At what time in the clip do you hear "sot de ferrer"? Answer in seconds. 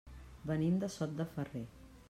0.95-1.65